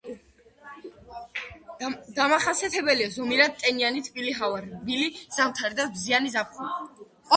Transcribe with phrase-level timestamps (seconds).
[2.15, 7.05] დამახასიათებელია ზომიერად ტენიანი თბილი ჰავა, რბილი ზამთარი და მზიანი ზაფხული.